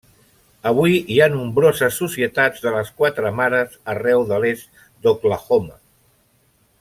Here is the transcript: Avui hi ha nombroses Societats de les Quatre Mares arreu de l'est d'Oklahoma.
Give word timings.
Avui 0.69 0.93
hi 1.15 1.17
ha 1.21 1.27
nombroses 1.33 1.99
Societats 2.03 2.63
de 2.65 2.73
les 2.77 2.89
Quatre 3.01 3.33
Mares 3.41 3.77
arreu 3.95 4.25
de 4.35 4.41
l'est 4.47 4.83
d'Oklahoma. 5.05 5.77